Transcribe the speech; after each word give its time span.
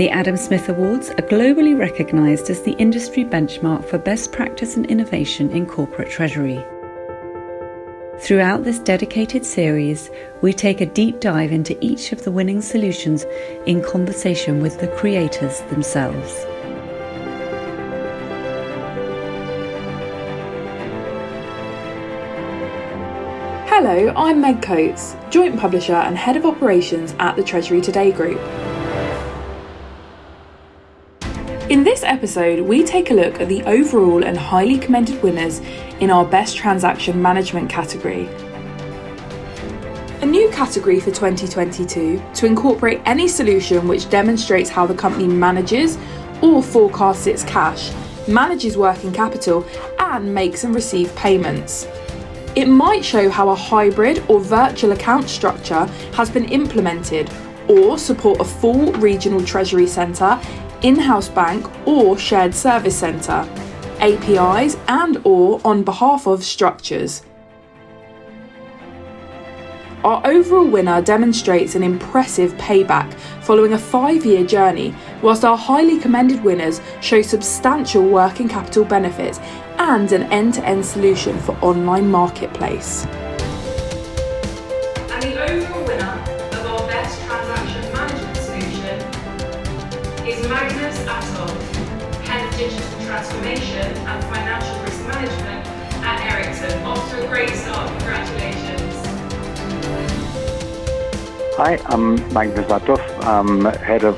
The 0.00 0.08
Adam 0.08 0.38
Smith 0.38 0.70
Awards 0.70 1.10
are 1.10 1.28
globally 1.28 1.78
recognised 1.78 2.48
as 2.48 2.62
the 2.62 2.72
industry 2.78 3.22
benchmark 3.22 3.84
for 3.84 3.98
best 3.98 4.32
practice 4.32 4.74
and 4.74 4.86
innovation 4.86 5.50
in 5.50 5.66
corporate 5.66 6.08
treasury. 6.08 6.64
Throughout 8.18 8.64
this 8.64 8.78
dedicated 8.78 9.44
series, 9.44 10.08
we 10.40 10.54
take 10.54 10.80
a 10.80 10.86
deep 10.86 11.20
dive 11.20 11.52
into 11.52 11.76
each 11.84 12.12
of 12.12 12.24
the 12.24 12.30
winning 12.30 12.62
solutions 12.62 13.26
in 13.66 13.82
conversation 13.82 14.62
with 14.62 14.80
the 14.80 14.88
creators 14.88 15.60
themselves. 15.68 16.34
Hello, 23.68 24.14
I'm 24.16 24.40
Meg 24.40 24.62
Coates, 24.62 25.14
Joint 25.28 25.60
Publisher 25.60 25.92
and 25.92 26.16
Head 26.16 26.38
of 26.38 26.46
Operations 26.46 27.14
at 27.18 27.36
the 27.36 27.44
Treasury 27.44 27.82
Today 27.82 28.10
Group. 28.10 28.40
Episode, 32.20 32.60
we 32.60 32.84
take 32.84 33.10
a 33.10 33.14
look 33.14 33.40
at 33.40 33.48
the 33.48 33.62
overall 33.62 34.22
and 34.22 34.36
highly 34.36 34.76
commended 34.76 35.22
winners 35.22 35.60
in 36.00 36.10
our 36.10 36.22
Best 36.22 36.54
Transaction 36.54 37.22
Management 37.22 37.70
category. 37.70 38.28
A 40.20 40.26
new 40.26 40.50
category 40.50 41.00
for 41.00 41.06
2022 41.06 42.22
to 42.34 42.46
incorporate 42.46 43.00
any 43.06 43.26
solution 43.26 43.88
which 43.88 44.10
demonstrates 44.10 44.68
how 44.68 44.86
the 44.86 44.94
company 44.94 45.26
manages 45.26 45.96
or 46.42 46.62
forecasts 46.62 47.26
its 47.26 47.42
cash, 47.42 47.90
manages 48.28 48.76
working 48.76 49.14
capital, 49.14 49.66
and 49.98 50.34
makes 50.34 50.64
and 50.64 50.74
receives 50.74 51.10
payments. 51.12 51.88
It 52.54 52.66
might 52.66 53.02
show 53.02 53.30
how 53.30 53.48
a 53.48 53.54
hybrid 53.54 54.22
or 54.28 54.40
virtual 54.40 54.92
account 54.92 55.30
structure 55.30 55.86
has 56.12 56.28
been 56.28 56.44
implemented 56.50 57.30
or 57.70 57.96
support 57.96 58.40
a 58.40 58.44
full 58.44 58.92
regional 58.94 59.42
treasury 59.42 59.86
centre 59.86 60.38
in-house 60.82 61.28
bank 61.28 61.66
or 61.86 62.18
shared 62.18 62.54
service 62.54 62.96
centre, 62.96 63.48
APIs 64.00 64.76
and 64.88 65.20
or 65.24 65.60
on 65.64 65.82
behalf 65.82 66.26
of 66.26 66.42
structures. 66.42 67.22
Our 70.02 70.26
overall 70.26 70.66
winner 70.66 71.02
demonstrates 71.02 71.74
an 71.74 71.82
impressive 71.82 72.54
payback 72.54 73.12
following 73.42 73.74
a 73.74 73.78
five 73.78 74.24
year 74.24 74.46
journey, 74.46 74.94
whilst 75.20 75.44
our 75.44 75.58
highly 75.58 75.98
commended 75.98 76.42
winners 76.42 76.80
show 77.02 77.20
substantial 77.20 78.08
working 78.08 78.48
capital 78.48 78.84
benefits 78.86 79.38
and 79.78 80.10
an 80.12 80.22
end 80.32 80.54
to 80.54 80.64
end 80.64 80.86
solution 80.86 81.38
for 81.40 81.52
online 81.60 82.10
marketplace. 82.10 83.06
Hi, 101.62 101.78
I'm 101.90 102.14
Magnus 102.32 102.70
Atoff. 102.72 103.04
I'm 103.22 103.66
Head 103.66 104.02
of 104.02 104.16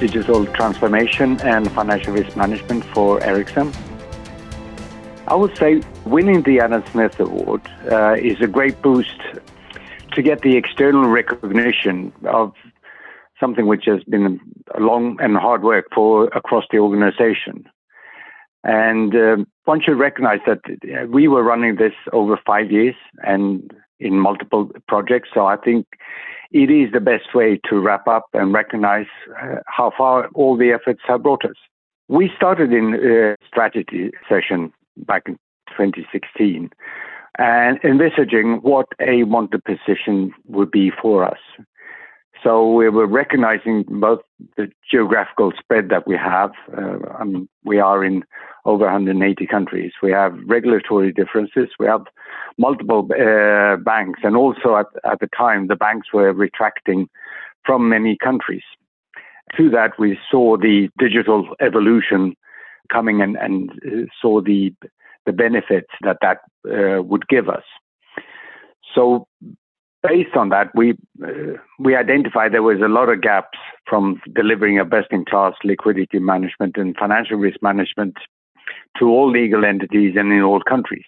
Digital 0.00 0.44
Transformation 0.44 1.40
and 1.42 1.70
Financial 1.70 2.12
Risk 2.12 2.36
Management 2.36 2.84
for 2.86 3.22
Ericsson. 3.22 3.72
I 5.28 5.36
would 5.36 5.56
say 5.56 5.82
winning 6.04 6.42
the 6.42 6.58
Adam 6.58 6.82
Smith 6.90 7.20
Award 7.20 7.62
uh, 7.92 8.14
is 8.14 8.40
a 8.40 8.48
great 8.48 8.82
boost 8.82 9.20
to 10.14 10.20
get 10.20 10.40
the 10.40 10.56
external 10.56 11.08
recognition 11.08 12.12
of 12.24 12.54
something 13.38 13.68
which 13.68 13.84
has 13.84 14.02
been 14.02 14.40
long 14.76 15.16
and 15.20 15.36
hard 15.36 15.62
work 15.62 15.86
for 15.94 16.24
across 16.34 16.64
the 16.72 16.78
organization. 16.78 17.68
And 18.64 19.14
uh, 19.14 19.36
one 19.64 19.80
should 19.80 19.96
recognize 19.96 20.40
that 20.44 20.58
we 21.08 21.28
were 21.28 21.44
running 21.44 21.76
this 21.76 21.94
over 22.12 22.36
five 22.44 22.72
years 22.72 22.96
and 23.22 23.72
in 24.00 24.18
multiple 24.18 24.70
projects. 24.88 25.28
So 25.32 25.46
I 25.46 25.56
think 25.56 25.86
it 26.52 26.70
is 26.70 26.92
the 26.92 27.00
best 27.00 27.34
way 27.34 27.60
to 27.68 27.78
wrap 27.78 28.08
up 28.08 28.26
and 28.32 28.52
recognize 28.52 29.06
uh, 29.42 29.56
how 29.66 29.92
far 29.96 30.28
all 30.34 30.56
the 30.56 30.72
efforts 30.72 31.00
have 31.06 31.22
brought 31.22 31.44
us. 31.44 31.56
We 32.08 32.30
started 32.36 32.72
in 32.72 32.94
a 32.94 33.36
strategy 33.46 34.10
session 34.28 34.72
back 34.96 35.22
in 35.26 35.34
2016 35.68 36.70
and 37.38 37.78
envisaging 37.84 38.56
what 38.62 38.86
a 39.00 39.22
wanted 39.22 39.62
position 39.64 40.32
would 40.46 40.70
be 40.70 40.90
for 40.90 41.24
us. 41.24 41.38
So 42.42 42.72
we 42.72 42.88
were 42.88 43.06
recognizing 43.06 43.84
both 43.88 44.20
the 44.56 44.68
geographical 44.90 45.52
spread 45.58 45.90
that 45.90 46.06
we 46.06 46.16
have. 46.16 46.52
Uh, 46.76 46.96
we 47.64 47.78
are 47.78 48.02
in 48.02 48.24
over 48.64 48.84
180 48.84 49.46
countries. 49.46 49.92
We 50.02 50.10
have 50.12 50.38
regulatory 50.46 51.12
differences. 51.12 51.68
We 51.78 51.86
have 51.86 52.04
multiple 52.56 53.08
uh, 53.12 53.76
banks, 53.76 54.20
and 54.22 54.36
also 54.36 54.76
at, 54.76 54.86
at 55.04 55.20
the 55.20 55.28
time, 55.36 55.66
the 55.66 55.76
banks 55.76 56.08
were 56.12 56.32
retracting 56.32 57.08
from 57.64 57.88
many 57.88 58.16
countries. 58.16 58.62
To 59.56 59.68
that, 59.70 59.98
we 59.98 60.18
saw 60.30 60.56
the 60.56 60.88
digital 60.98 61.48
evolution 61.60 62.34
coming 62.90 63.20
and, 63.20 63.36
and 63.36 63.70
uh, 63.86 64.06
saw 64.20 64.40
the 64.40 64.74
the 65.26 65.32
benefits 65.32 65.90
that 66.02 66.16
that 66.22 66.38
uh, 66.66 67.02
would 67.02 67.28
give 67.28 67.48
us. 67.48 67.64
So 68.94 69.26
based 70.02 70.36
on 70.36 70.48
that, 70.50 70.68
we 70.74 70.94
uh, 71.22 71.58
we 71.78 71.96
identified 71.96 72.52
there 72.52 72.62
was 72.62 72.80
a 72.80 72.88
lot 72.88 73.08
of 73.08 73.20
gaps 73.20 73.58
from 73.86 74.20
delivering 74.34 74.78
a 74.78 74.84
best-in-class 74.84 75.54
liquidity 75.64 76.18
management 76.18 76.76
and 76.76 76.96
financial 76.96 77.36
risk 77.36 77.58
management 77.62 78.16
to 78.98 79.06
all 79.06 79.30
legal 79.30 79.64
entities 79.64 80.14
and 80.16 80.32
in 80.32 80.42
all 80.42 80.60
countries. 80.62 81.04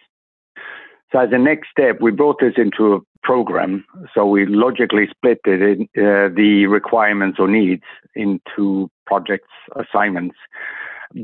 So 1.13 1.19
as 1.19 1.29
a 1.33 1.39
next 1.39 1.69
step, 1.71 2.01
we 2.01 2.11
brought 2.11 2.41
this 2.41 2.55
into 2.57 2.95
a 2.95 3.01
program. 3.23 3.85
So 4.15 4.27
we 4.27 4.47
logically 4.47 5.07
split 5.11 5.41
it 5.45 5.61
in, 5.63 5.83
uh, 5.97 6.29
the 6.35 6.67
requirements 6.67 7.39
or 7.39 7.49
needs 7.49 7.83
into 8.15 8.91
projects, 9.07 9.51
assignments, 9.77 10.37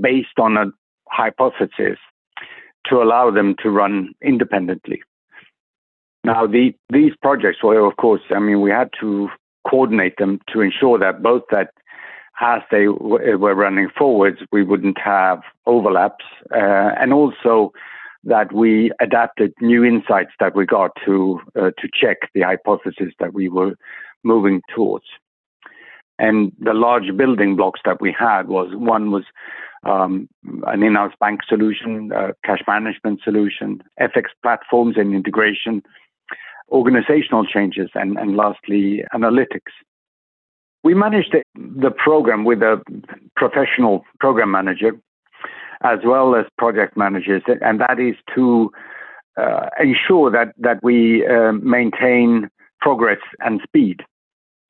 based 0.01 0.39
on 0.39 0.57
a 0.59 0.67
hypothesis 1.11 1.99
to 2.87 3.03
allow 3.03 3.31
them 3.31 3.57
to 3.63 3.71
run 3.71 4.13
independently. 4.23 5.03
Now, 6.25 6.47
the, 6.47 6.75
these 6.93 7.13
projects 7.23 7.63
were, 7.63 7.87
of 7.87 7.97
course, 7.97 8.23
I 8.31 8.39
mean, 8.39 8.61
we 8.61 8.71
had 8.71 8.91
to 9.01 9.29
coordinate 9.69 10.17
them 10.19 10.41
to 10.53 10.61
ensure 10.61 10.99
that 10.99 11.23
both 11.23 11.43
that 11.51 11.71
as 12.41 12.63
they 12.71 12.87
w- 12.87 13.37
were 13.37 13.55
running 13.55 13.89
forwards, 13.97 14.39
we 14.53 14.63
wouldn't 14.63 14.99
have 14.99 15.43
overlaps, 15.67 16.25
uh, 16.53 16.93
and 17.01 17.13
also 17.13 17.73
that 18.25 18.53
we 18.53 18.93
adapted 19.01 19.53
new 19.61 19.85
insights 19.85 20.33
that 20.41 20.55
we 20.55 20.67
got 20.67 20.91
to 21.05 21.41
uh, 21.57 21.71
to 21.79 21.89
check 21.93 22.19
the 22.35 22.43
hypothesis 22.43 23.13
that 23.19 23.33
we 23.33 23.49
were 23.49 23.75
moving 24.25 24.61
towards. 24.75 25.07
And 26.19 26.53
the 26.59 26.75
large 26.75 27.17
building 27.17 27.57
blocks 27.57 27.81
that 27.85 28.01
we 28.01 28.15
had 28.17 28.49
was 28.49 28.75
one 28.75 29.13
was 29.13 29.25
um, 29.85 30.29
an 30.67 30.83
in-house 30.83 31.15
bank 31.21 31.41
solution, 31.49 32.11
uh, 32.13 32.33
cash 32.45 32.61
management 32.67 33.21
solution, 33.23 33.83
FX 34.01 34.25
platforms 34.43 34.97
and 34.97 35.15
integration, 35.15 35.83
organizational 36.71 37.45
changes, 37.47 37.91
and, 37.95 38.19
and 38.19 38.37
lastly, 38.37 39.03
analytics. 39.15 39.73
We 40.85 40.95
managed 40.95 41.35
the 41.55 41.91
program 41.91 42.45
with 42.45 42.63
a 42.63 42.81
professional 43.37 44.05
program 44.21 44.51
manager 44.51 44.93
as 45.83 46.01
well 46.05 46.35
as 46.35 46.45
project 46.57 46.97
managers, 46.97 47.43
and 47.47 47.81
that 47.81 48.01
is 48.01 48.17
to 48.35 48.71
uh, 49.37 49.69
ensure 49.81 50.31
that, 50.31 50.53
that 50.59 50.83
we 50.83 51.27
uh, 51.27 51.53
maintain 51.53 52.49
progress 52.81 53.19
and 53.41 53.61
speed. 53.63 54.01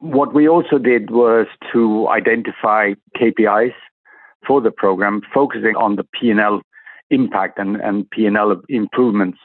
What 0.01 0.35
we 0.35 0.49
also 0.49 0.79
did 0.79 1.11
was 1.11 1.47
to 1.73 2.09
identify 2.09 2.93
KPIs 3.17 3.75
for 4.47 4.61
the 4.61 4.71
program, 4.71 5.23
focusing 5.33 5.75
on 5.77 5.97
the 5.97 6.05
P&L 6.05 6.61
impact 7.11 7.59
and, 7.59 7.77
and 7.77 8.09
P&L 8.11 8.61
improvements. 8.69 9.39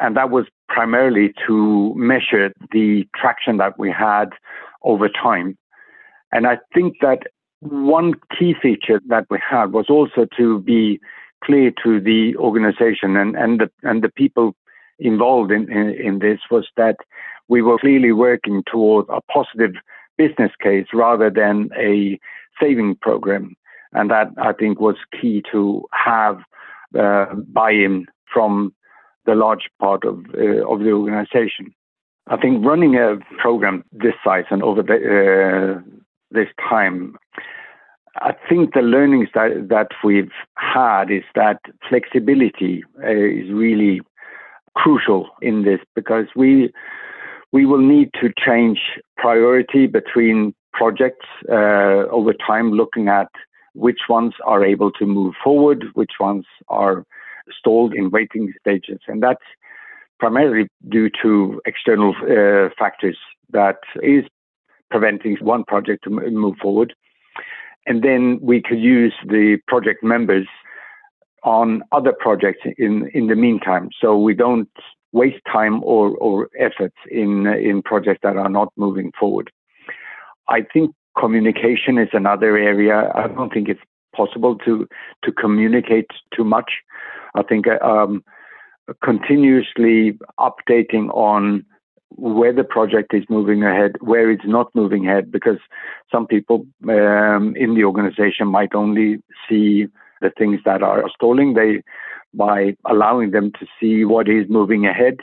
And 0.00 0.16
that 0.16 0.30
was 0.30 0.46
primarily 0.68 1.32
to 1.46 1.92
measure 1.96 2.52
the 2.72 3.06
traction 3.14 3.56
that 3.56 3.78
we 3.78 3.90
had 3.90 4.30
over 4.82 5.08
time. 5.08 5.58
And 6.32 6.46
I 6.46 6.58
think 6.72 6.96
that 7.00 7.24
one 7.60 8.14
key 8.38 8.54
feature 8.60 9.00
that 9.08 9.26
we 9.30 9.38
had 9.38 9.72
was 9.72 9.86
also 9.88 10.26
to 10.36 10.60
be 10.60 11.00
clear 11.44 11.72
to 11.82 12.00
the 12.00 12.36
organization 12.36 13.16
and, 13.16 13.36
and 13.36 13.60
the 13.60 13.70
and 13.82 14.02
the 14.02 14.08
people 14.10 14.54
involved 14.98 15.50
in, 15.50 15.70
in, 15.72 15.90
in 15.90 16.18
this 16.18 16.38
was 16.50 16.68
that 16.76 16.96
we 17.48 17.62
were 17.62 17.78
clearly 17.78 18.12
working 18.12 18.62
toward 18.70 19.06
a 19.08 19.20
positive 19.22 19.72
business 20.16 20.52
case 20.62 20.86
rather 20.92 21.30
than 21.30 21.70
a 21.76 22.18
saving 22.60 22.94
program. 22.96 23.56
And 23.92 24.10
that 24.10 24.28
I 24.38 24.52
think 24.52 24.78
was 24.80 24.96
key 25.20 25.42
to 25.50 25.84
have 25.92 26.38
uh, 26.98 27.34
buy-in 27.34 28.06
from 28.32 28.72
the 29.26 29.34
large 29.34 29.68
part 29.80 30.04
of 30.04 30.18
uh, 30.34 30.66
of 30.70 30.80
the 30.80 30.92
organization. 30.92 31.74
I 32.26 32.36
think 32.36 32.64
running 32.64 32.94
a 32.96 33.18
program 33.40 33.84
this 33.92 34.14
size 34.24 34.44
and 34.50 34.62
over 34.62 34.82
the, 34.82 34.94
uh, 34.94 35.80
this 36.30 36.48
time 36.68 37.16
I 38.16 38.34
think 38.48 38.74
the 38.74 38.82
learnings 38.82 39.28
that, 39.34 39.68
that 39.68 39.88
we've 40.02 40.32
had 40.56 41.10
is 41.10 41.22
that 41.34 41.60
flexibility 41.88 42.84
uh, 43.02 43.10
is 43.10 43.50
really 43.50 44.00
crucial 44.74 45.28
in 45.40 45.64
this 45.64 45.80
because 45.94 46.26
we 46.36 46.72
we 47.52 47.66
will 47.66 47.80
need 47.80 48.10
to 48.20 48.32
change 48.38 48.78
priority 49.16 49.86
between 49.88 50.54
projects 50.72 51.26
uh, 51.48 52.06
over 52.10 52.32
time, 52.32 52.72
looking 52.72 53.08
at 53.08 53.28
which 53.74 54.02
ones 54.08 54.34
are 54.44 54.64
able 54.64 54.92
to 54.92 55.06
move 55.06 55.34
forward, 55.42 55.84
which 55.94 56.12
ones 56.20 56.44
are 56.68 57.04
stalled 57.58 57.94
in 57.94 58.10
waiting 58.10 58.52
stages, 58.60 59.00
and 59.06 59.22
that's 59.22 59.44
primarily 60.18 60.68
due 60.88 61.10
to 61.22 61.60
external 61.64 62.14
uh, 62.22 62.68
factors 62.78 63.16
that 63.52 63.78
is 64.02 64.24
preventing 64.90 65.36
one 65.40 65.64
project 65.64 66.04
to 66.04 66.10
move 66.10 66.56
forward. 66.60 66.94
And 67.86 68.02
then 68.02 68.38
we 68.42 68.60
could 68.60 68.80
use 68.80 69.14
the 69.26 69.58
project 69.66 70.04
members 70.04 70.46
on 71.42 71.82
other 71.92 72.12
projects 72.12 72.60
in, 72.76 73.10
in 73.14 73.28
the 73.28 73.34
meantime. 73.34 73.88
So 73.98 74.18
we 74.18 74.34
don't 74.34 74.68
waste 75.12 75.42
time 75.50 75.82
or, 75.82 76.10
or 76.18 76.48
efforts 76.58 76.96
in, 77.10 77.46
in 77.46 77.82
projects 77.82 78.20
that 78.22 78.36
are 78.36 78.48
not 78.50 78.68
moving 78.76 79.12
forward. 79.18 79.50
I 80.48 80.62
think 80.72 80.94
communication 81.18 81.98
is 81.98 82.08
another 82.12 82.56
area. 82.56 83.10
I 83.14 83.28
don't 83.28 83.52
think 83.52 83.68
it's 83.68 83.80
possible 84.14 84.56
to, 84.58 84.86
to 85.24 85.32
communicate 85.32 86.10
too 86.34 86.44
much. 86.44 86.72
I 87.34 87.42
think 87.42 87.66
um, 87.68 88.24
continuously 89.02 90.18
updating 90.38 91.08
on 91.10 91.64
where 92.16 92.52
the 92.52 92.64
project 92.64 93.14
is 93.14 93.24
moving 93.28 93.62
ahead, 93.62 93.92
where 94.00 94.30
it's 94.30 94.46
not 94.46 94.74
moving 94.74 95.08
ahead, 95.08 95.30
because 95.30 95.58
some 96.10 96.26
people 96.26 96.66
um, 96.88 97.54
in 97.56 97.74
the 97.74 97.84
organization 97.84 98.48
might 98.48 98.74
only 98.74 99.22
see 99.48 99.86
the 100.20 100.30
things 100.36 100.60
that 100.64 100.82
are 100.82 101.04
stalling. 101.14 101.54
They, 101.54 101.82
by 102.34 102.76
allowing 102.88 103.30
them 103.30 103.52
to 103.58 103.66
see 103.78 104.04
what 104.04 104.28
is 104.28 104.46
moving 104.48 104.86
ahead, 104.86 105.18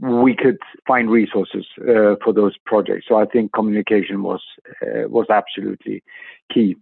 we 0.00 0.34
could 0.34 0.58
find 0.86 1.10
resources 1.10 1.66
uh, 1.80 2.14
for 2.24 2.32
those 2.32 2.54
projects. 2.64 3.06
So 3.08 3.16
I 3.16 3.26
think 3.26 3.52
communication 3.52 4.22
was 4.22 4.40
uh, 4.82 5.08
was 5.08 5.26
absolutely 5.30 6.02
key. 6.52 6.76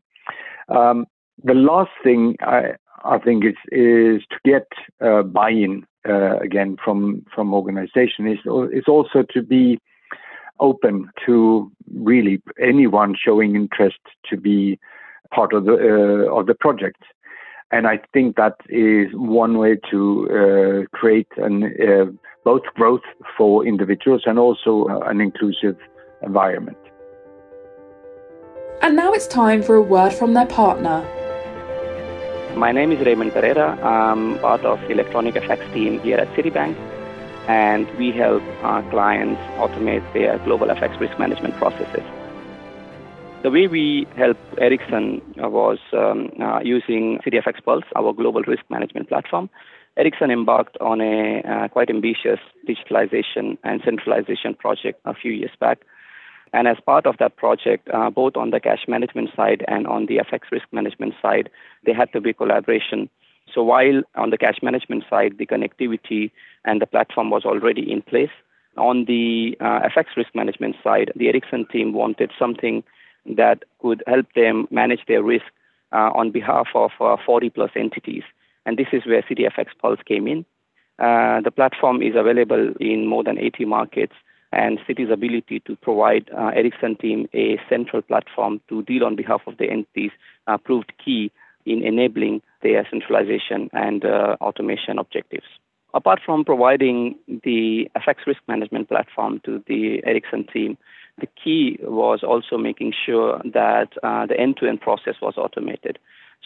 Um, 0.68 1.06
the 1.42 1.54
last 1.54 1.90
thing 2.04 2.36
I, 2.40 2.72
I 3.04 3.18
think 3.18 3.44
is 3.44 3.56
is 3.70 4.22
to 4.30 4.38
get 4.44 4.66
uh, 5.00 5.22
buy-in 5.22 5.86
uh, 6.08 6.38
again 6.38 6.76
from 6.82 7.24
from 7.34 7.54
organization 7.54 8.26
is 8.26 8.38
is 8.72 8.84
also 8.88 9.24
to 9.34 9.42
be 9.42 9.78
open 10.60 11.10
to 11.26 11.70
really 11.94 12.42
anyone 12.60 13.14
showing 13.16 13.54
interest 13.54 14.00
to 14.28 14.36
be 14.36 14.78
part 15.34 15.52
of 15.52 15.64
the 15.64 15.74
uh, 15.74 16.38
of 16.38 16.46
the 16.46 16.54
project. 16.54 17.02
And 17.70 17.86
I 17.86 18.00
think 18.14 18.36
that 18.36 18.56
is 18.70 19.08
one 19.12 19.58
way 19.58 19.76
to 19.90 20.00
uh, 20.30 20.96
create 20.96 21.28
an, 21.36 21.64
uh, 21.64 22.06
both 22.42 22.62
growth 22.74 23.02
for 23.36 23.66
individuals 23.66 24.22
and 24.24 24.38
also 24.38 24.86
uh, 24.88 25.00
an 25.00 25.20
inclusive 25.20 25.76
environment. 26.22 26.78
And 28.80 28.96
now 28.96 29.12
it's 29.12 29.26
time 29.26 29.62
for 29.62 29.74
a 29.74 29.82
word 29.82 30.14
from 30.14 30.32
their 30.32 30.46
partner. 30.46 31.04
My 32.56 32.72
name 32.72 32.92
is 32.92 33.04
Raymond 33.04 33.32
Pereira. 33.32 33.78
I'm 33.84 34.38
part 34.38 34.64
of 34.64 34.80
the 34.80 34.90
Electronic 34.90 35.34
FX 35.34 35.72
team 35.72 36.00
here 36.00 36.18
at 36.18 36.28
Citibank, 36.34 36.76
and 37.46 37.86
we 37.98 38.10
help 38.10 38.42
our 38.62 38.82
clients 38.90 39.40
automate 39.58 40.12
their 40.12 40.38
global 40.38 40.66
FX 40.66 40.98
risk 40.98 41.18
management 41.18 41.54
processes. 41.56 42.02
The 43.42 43.50
way 43.50 43.68
we 43.68 44.06
help 44.16 44.36
Ericsson 44.58 45.22
was 45.36 45.78
um, 45.92 46.32
uh, 46.40 46.60
using 46.64 47.20
CitiFX 47.24 47.62
Pulse, 47.64 47.84
our 47.94 48.12
global 48.12 48.42
risk 48.42 48.64
management 48.70 49.08
platform. 49.08 49.48
Ericsson 49.96 50.30
embarked 50.30 50.76
on 50.80 51.00
a 51.00 51.42
uh, 51.42 51.68
quite 51.68 51.90
ambitious 51.90 52.40
digitalization 52.68 53.58
and 53.62 53.80
centralization 53.84 54.54
project 54.54 55.00
a 55.04 55.14
few 55.14 55.32
years 55.32 55.52
back 55.60 55.80
and 56.52 56.68
as 56.68 56.76
part 56.84 57.06
of 57.06 57.16
that 57.18 57.36
project, 57.36 57.88
uh, 57.92 58.10
both 58.10 58.36
on 58.36 58.50
the 58.50 58.60
cash 58.60 58.84
management 58.88 59.30
side 59.36 59.64
and 59.68 59.86
on 59.86 60.06
the 60.06 60.18
FX 60.18 60.50
risk 60.50 60.66
management 60.72 61.14
side, 61.20 61.50
there 61.84 61.94
had 61.94 62.12
to 62.12 62.20
be 62.20 62.32
collaboration. 62.32 63.08
So 63.52 63.62
while 63.62 64.02
on 64.14 64.30
the 64.30 64.38
cash 64.38 64.58
management 64.62 65.04
side, 65.08 65.36
the 65.38 65.46
connectivity 65.46 66.30
and 66.64 66.80
the 66.80 66.86
platform 66.86 67.30
was 67.30 67.44
already 67.44 67.90
in 67.90 68.02
place, 68.02 68.30
on 68.76 69.04
the 69.06 69.56
uh, 69.60 69.88
FX 69.88 70.16
risk 70.16 70.34
management 70.34 70.76
side, 70.82 71.12
the 71.16 71.28
Ericsson 71.28 71.66
team 71.66 71.92
wanted 71.92 72.30
something 72.38 72.84
that 73.36 73.64
could 73.80 74.02
help 74.06 74.26
them 74.34 74.68
manage 74.70 75.00
their 75.08 75.22
risk 75.22 75.46
uh, 75.92 76.10
on 76.14 76.30
behalf 76.30 76.68
of 76.74 76.90
uh, 77.00 77.16
40 77.24 77.50
plus 77.50 77.70
entities. 77.76 78.22
And 78.64 78.76
this 78.78 78.88
is 78.92 79.04
where 79.06 79.22
CitiFX 79.22 79.66
Pulse 79.80 80.00
came 80.06 80.26
in. 80.28 80.44
Uh, 80.98 81.40
the 81.40 81.50
platform 81.50 82.02
is 82.02 82.14
available 82.16 82.72
in 82.80 83.06
more 83.06 83.24
than 83.24 83.38
80 83.38 83.64
markets 83.64 84.14
and 84.52 84.78
Citi's 84.88 85.10
ability 85.10 85.60
to 85.66 85.76
provide 85.76 86.30
uh, 86.36 86.50
Ericsson 86.54 86.96
team 86.96 87.28
a 87.34 87.58
central 87.68 88.02
platform 88.02 88.60
to 88.68 88.82
deal 88.82 89.04
on 89.04 89.16
behalf 89.16 89.42
of 89.46 89.58
the 89.58 89.70
entities 89.70 90.10
uh, 90.46 90.56
proved 90.56 90.92
key 91.04 91.30
in 91.66 91.82
enabling 91.82 92.40
their 92.62 92.86
centralization 92.90 93.68
and 93.72 94.04
uh, 94.04 94.36
automation 94.40 94.98
objectives. 94.98 95.46
Apart 95.94 96.20
from 96.24 96.44
providing 96.44 97.16
the 97.26 97.90
FX 97.96 98.26
risk 98.26 98.40
management 98.46 98.88
platform 98.88 99.40
to 99.44 99.62
the 99.66 100.02
Ericsson 100.04 100.46
team, 100.52 100.76
the 101.18 101.28
key 101.42 101.78
was 101.82 102.22
also 102.22 102.56
making 102.56 102.92
sure 103.06 103.40
that 103.52 103.88
uh, 104.02 104.26
the 104.26 104.38
end-to-end 104.38 104.80
process 104.80 105.14
was 105.20 105.34
automated. 105.36 105.98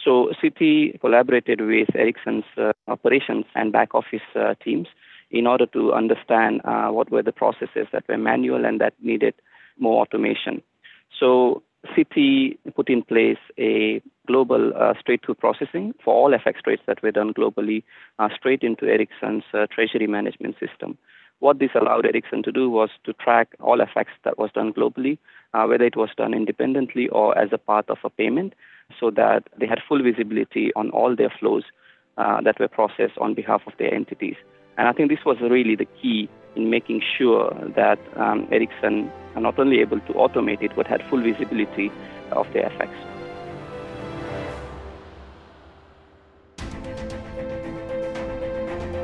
So 0.03 0.31
Citi 0.41 0.99
collaborated 0.99 1.61
with 1.61 1.89
Ericsson's 1.95 2.45
uh, 2.57 2.71
operations 2.87 3.45
and 3.55 3.71
back 3.71 3.93
office 3.93 4.21
uh, 4.35 4.55
teams 4.63 4.87
in 5.33 5.47
order 5.47 5.65
to 5.65 5.91
understand 5.91 6.61
uh, 6.63 6.89
what 6.89 7.11
were 7.11 7.23
the 7.23 7.31
processes 7.31 7.87
that 7.91 8.07
were 8.07 8.17
manual 8.17 8.63
and 8.65 8.79
that 8.79 8.93
needed 9.01 9.33
more 9.77 10.01
automation. 10.01 10.61
So 11.19 11.63
Citi 11.97 12.57
put 12.75 12.87
in 12.87 13.01
place 13.01 13.39
a 13.57 14.01
global 14.27 14.71
uh, 14.77 14.93
straight-through 14.99 15.35
processing 15.35 15.93
for 16.03 16.13
all 16.13 16.31
FX 16.31 16.61
trades 16.63 16.83
that 16.85 17.01
were 17.01 17.11
done 17.11 17.33
globally 17.33 17.83
uh, 18.19 18.29
straight 18.37 18.61
into 18.61 18.85
Ericsson's 18.85 19.43
uh, 19.53 19.65
treasury 19.73 20.07
management 20.07 20.55
system. 20.59 20.97
What 21.39 21.59
this 21.59 21.71
allowed 21.75 22.05
Ericsson 22.05 22.43
to 22.43 22.51
do 22.51 22.69
was 22.69 22.89
to 23.03 23.11
track 23.13 23.49
all 23.59 23.79
FX 23.79 24.05
that 24.23 24.37
was 24.37 24.51
done 24.53 24.71
globally, 24.71 25.17
uh, 25.53 25.65
whether 25.65 25.83
it 25.83 25.97
was 25.97 26.09
done 26.15 26.33
independently 26.33 27.09
or 27.09 27.37
as 27.37 27.49
a 27.51 27.57
part 27.57 27.89
of 27.89 27.97
a 28.05 28.09
payment, 28.09 28.53
so 28.97 29.09
that 29.11 29.43
they 29.59 29.65
had 29.65 29.79
full 29.85 30.01
visibility 30.01 30.71
on 30.75 30.89
all 30.91 31.15
their 31.15 31.33
flows 31.39 31.63
uh, 32.17 32.39
that 32.41 32.59
were 32.59 32.67
processed 32.67 33.17
on 33.19 33.33
behalf 33.33 33.61
of 33.67 33.73
their 33.77 33.93
entities. 33.93 34.35
And 34.77 34.87
I 34.87 34.91
think 34.91 35.09
this 35.09 35.23
was 35.25 35.39
really 35.39 35.75
the 35.75 35.87
key 36.01 36.29
in 36.55 36.69
making 36.69 37.01
sure 37.17 37.53
that 37.75 37.99
um, 38.15 38.47
Ericsson 38.51 39.11
are 39.35 39.41
not 39.41 39.57
only 39.59 39.79
able 39.79 39.99
to 39.99 40.13
automate 40.13 40.61
it, 40.61 40.75
but 40.75 40.87
had 40.87 41.03
full 41.09 41.21
visibility 41.21 41.91
of 42.31 42.51
the 42.53 42.65
effects. 42.65 42.97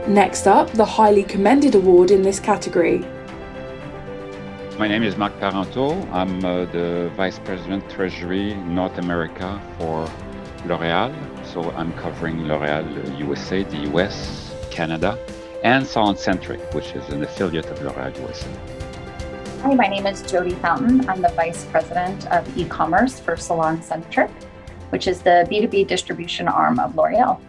Next 0.07 0.47
up, 0.47 0.71
the 0.71 0.85
highly 0.85 1.23
commended 1.23 1.75
award 1.75 2.09
in 2.09 2.23
this 2.23 2.39
category. 2.39 3.05
My 4.79 4.87
name 4.87 5.03
is 5.03 5.17
Marc 5.17 5.33
Parenteau. 5.39 6.09
I'm 6.11 6.43
uh, 6.43 6.65
the 6.65 7.11
Vice 7.15 7.37
President 7.37 7.87
Treasury 7.91 8.55
North 8.55 8.97
America 8.97 9.61
for 9.77 10.09
L'Oreal. 10.65 11.13
So 11.45 11.69
I'm 11.71 11.93
covering 11.93 12.47
L'Oreal 12.47 13.19
USA, 13.19 13.63
the 13.63 13.77
US, 13.93 14.55
Canada, 14.71 15.19
and 15.63 15.85
SalonCentric, 15.85 16.73
which 16.73 16.91
is 16.93 17.07
an 17.09 17.23
affiliate 17.23 17.65
of 17.65 17.81
L'Oréal 17.81 18.17
USA. 18.19 18.49
Hi, 19.61 19.73
my 19.73 19.87
name 19.87 20.07
is 20.07 20.21
Jody 20.21 20.55
Fountain. 20.55 21.07
I'm 21.09 21.21
the 21.21 21.29
Vice 21.29 21.65
President 21.65 22.25
of 22.27 22.57
e-commerce 22.57 23.19
for 23.19 23.35
SalonCentric, 23.35 24.29
which 24.91 25.07
is 25.07 25.21
the 25.21 25.45
B2B 25.51 25.87
distribution 25.87 26.47
arm 26.47 26.79
of 26.79 26.95
L'Oreal. 26.95 27.41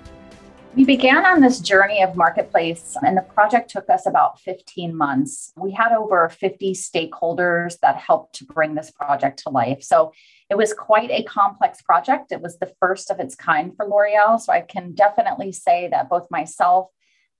We 0.76 0.84
began 0.84 1.26
on 1.26 1.40
this 1.40 1.58
journey 1.58 2.00
of 2.02 2.14
marketplace, 2.14 2.96
and 3.04 3.16
the 3.16 3.22
project 3.22 3.70
took 3.70 3.90
us 3.90 4.06
about 4.06 4.40
15 4.40 4.96
months. 4.96 5.52
We 5.56 5.72
had 5.72 5.92
over 5.92 6.28
50 6.28 6.74
stakeholders 6.74 7.78
that 7.80 7.96
helped 7.96 8.36
to 8.36 8.44
bring 8.44 8.76
this 8.76 8.90
project 8.90 9.42
to 9.44 9.50
life. 9.50 9.82
So 9.82 10.12
it 10.48 10.56
was 10.56 10.72
quite 10.72 11.10
a 11.10 11.24
complex 11.24 11.82
project. 11.82 12.30
It 12.30 12.40
was 12.40 12.58
the 12.58 12.72
first 12.78 13.10
of 13.10 13.18
its 13.18 13.34
kind 13.34 13.76
for 13.76 13.84
L'Oreal. 13.86 14.40
So 14.40 14.52
I 14.52 14.60
can 14.60 14.94
definitely 14.94 15.50
say 15.50 15.88
that 15.90 16.08
both 16.08 16.28
myself 16.30 16.88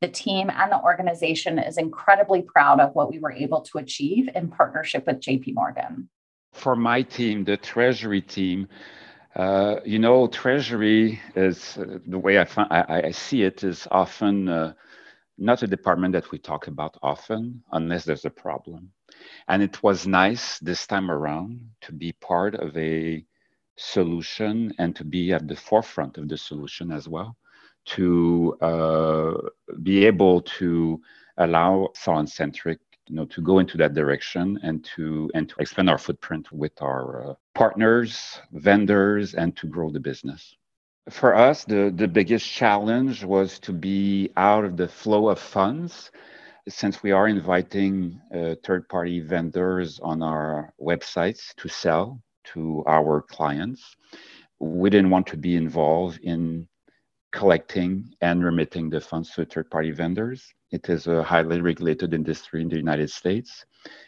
the 0.00 0.08
team 0.08 0.50
and 0.50 0.72
the 0.72 0.80
organization 0.80 1.58
is 1.58 1.76
incredibly 1.76 2.42
proud 2.42 2.80
of 2.80 2.94
what 2.94 3.10
we 3.10 3.18
were 3.18 3.32
able 3.32 3.60
to 3.60 3.78
achieve 3.78 4.28
in 4.34 4.48
partnership 4.48 5.06
with 5.06 5.20
JP 5.20 5.54
Morgan. 5.54 6.08
For 6.52 6.74
my 6.74 7.02
team, 7.02 7.44
the 7.44 7.56
treasury 7.56 8.22
team, 8.22 8.66
uh, 9.36 9.76
you 9.84 9.98
know, 9.98 10.26
treasury 10.26 11.20
is 11.36 11.76
uh, 11.78 11.98
the 12.06 12.18
way 12.18 12.40
I, 12.40 12.44
find, 12.44 12.68
I, 12.72 13.02
I, 13.06 13.10
see 13.12 13.42
it 13.42 13.62
is 13.62 13.86
often 13.90 14.48
uh, 14.48 14.72
not 15.38 15.62
a 15.62 15.68
department 15.68 16.14
that 16.14 16.30
we 16.32 16.38
talk 16.38 16.66
about 16.66 16.96
often 17.02 17.62
unless 17.72 18.04
there's 18.04 18.24
a 18.24 18.30
problem. 18.30 18.90
And 19.48 19.62
it 19.62 19.82
was 19.82 20.06
nice 20.06 20.58
this 20.58 20.86
time 20.86 21.10
around 21.10 21.60
to 21.82 21.92
be 21.92 22.12
part 22.12 22.54
of 22.56 22.76
a 22.76 23.24
solution 23.76 24.72
and 24.78 24.96
to 24.96 25.04
be 25.04 25.32
at 25.32 25.46
the 25.46 25.56
forefront 25.56 26.18
of 26.18 26.28
the 26.28 26.36
solution 26.36 26.90
as 26.90 27.08
well, 27.08 27.36
to 27.86 28.56
uh, 28.60 29.34
be 29.82 30.06
able 30.06 30.42
to 30.42 31.00
allow 31.38 31.88
SalonCentric 31.96 32.78
you 33.06 33.16
know, 33.16 33.24
to 33.26 33.40
go 33.42 33.58
into 33.58 33.76
that 33.76 33.94
direction 33.94 34.58
and 34.62 34.84
to 34.84 35.28
and 35.34 35.48
to 35.48 35.56
expand 35.58 35.90
our 35.90 35.98
footprint 35.98 36.52
with 36.52 36.80
our 36.80 37.30
uh, 37.30 37.34
partners, 37.54 38.40
vendors, 38.52 39.34
and 39.34 39.56
to 39.56 39.66
grow 39.66 39.90
the 39.90 39.98
business. 39.98 40.56
For 41.08 41.34
us, 41.34 41.64
the, 41.64 41.92
the 41.96 42.06
biggest 42.06 42.46
challenge 42.48 43.24
was 43.24 43.58
to 43.60 43.72
be 43.72 44.30
out 44.36 44.64
of 44.64 44.76
the 44.76 44.86
flow 44.86 45.28
of 45.28 45.40
funds 45.40 46.12
since 46.68 47.02
we 47.02 47.10
are 47.10 47.28
inviting 47.28 48.20
uh, 48.34 48.54
third 48.64 48.88
party 48.88 49.20
vendors 49.20 49.98
on 50.00 50.22
our 50.22 50.72
websites 50.80 51.54
to 51.56 51.68
sell 51.68 52.22
to 52.44 52.84
our 52.86 53.22
clients, 53.22 53.96
we 54.58 54.90
didn't 54.90 55.10
want 55.10 55.26
to 55.28 55.36
be 55.36 55.56
involved 55.56 56.20
in 56.22 56.68
collecting 57.32 58.12
and 58.20 58.44
remitting 58.44 58.90
the 58.90 59.00
funds 59.00 59.30
to 59.30 59.44
third 59.44 59.70
party 59.70 59.90
vendors. 59.90 60.52
It 60.70 60.88
is 60.88 61.06
a 61.06 61.22
highly 61.22 61.60
regulated 61.60 62.14
industry 62.14 62.62
in 62.62 62.68
the 62.68 62.76
United 62.76 63.10
States, 63.10 63.64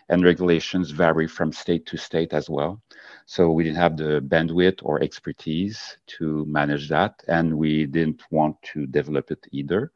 and 0.08 0.24
regulations 0.24 0.90
vary 0.90 1.26
from 1.26 1.52
state 1.52 1.86
to 1.86 1.96
state 1.96 2.32
as 2.32 2.48
well. 2.48 2.80
So 3.26 3.50
we 3.50 3.64
didn't 3.64 3.78
have 3.78 3.96
the 3.96 4.20
bandwidth 4.20 4.80
or 4.82 5.02
expertise 5.02 5.96
to 6.18 6.44
manage 6.46 6.88
that, 6.88 7.22
and 7.28 7.56
we 7.56 7.86
didn't 7.86 8.22
want 8.30 8.60
to 8.74 8.86
develop 8.86 9.30
it 9.30 9.44
either. 9.50 9.92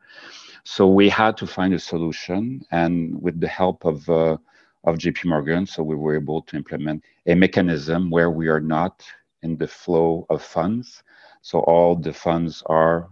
So 0.64 0.88
we 0.88 1.08
had 1.08 1.36
to 1.38 1.46
find 1.46 1.74
a 1.74 1.78
solution, 1.78 2.64
and 2.72 3.20
with 3.22 3.40
the 3.40 3.48
help 3.48 3.84
of 3.84 4.08
uh, 4.08 4.36
of 4.84 4.98
JP 4.98 5.26
Morgan, 5.26 5.66
so 5.66 5.82
we 5.82 5.96
were 5.96 6.14
able 6.14 6.42
to 6.42 6.56
implement 6.56 7.02
a 7.26 7.34
mechanism 7.34 8.08
where 8.08 8.30
we 8.30 8.46
are 8.48 8.60
not 8.60 9.04
in 9.42 9.56
the 9.56 9.66
flow 9.66 10.26
of 10.30 10.42
funds. 10.42 11.02
So 11.42 11.60
all 11.60 11.96
the 11.96 12.12
funds 12.12 12.62
are 12.66 13.08